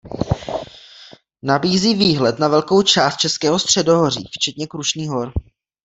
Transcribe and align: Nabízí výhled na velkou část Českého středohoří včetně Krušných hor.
Nabízí 1.43 1.93
výhled 1.95 2.39
na 2.39 2.47
velkou 2.47 2.81
část 2.81 3.17
Českého 3.17 3.59
středohoří 3.59 4.25
včetně 4.33 4.67
Krušných 4.67 5.09
hor. 5.09 5.31